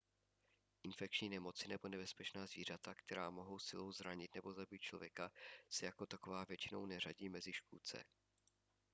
[0.83, 5.31] infekční nemoci nebo nebezpečná zvířata která mohou silou zranit nebo zabít člověka
[5.69, 8.03] se jako taková většinou neřadí mezi škůdce